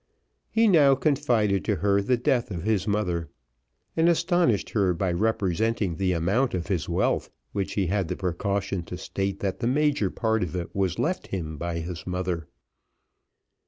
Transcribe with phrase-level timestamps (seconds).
[0.49, 3.29] He now confided to her the death of his mother,
[3.95, 8.81] and astonished her by representing the amount of his wealth, which he had the precaution
[8.85, 12.47] to state, that the major part of it was left him by his mother.